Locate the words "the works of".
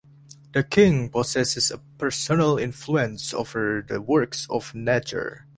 3.87-4.73